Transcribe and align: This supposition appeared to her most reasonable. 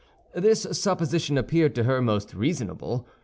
This 0.33 0.63
supposition 0.71 1.37
appeared 1.37 1.75
to 1.75 1.83
her 1.83 2.01
most 2.01 2.33
reasonable. 2.33 3.05